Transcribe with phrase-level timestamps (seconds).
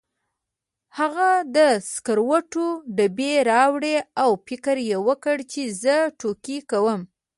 [0.99, 1.57] هغه د
[1.91, 2.67] سګرټو
[2.97, 7.01] ډبې راوړې او فکر یې وکړ چې زه ټوکې کوم.